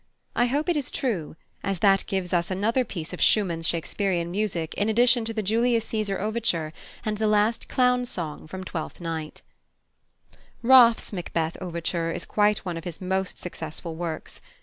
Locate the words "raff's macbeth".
10.63-11.55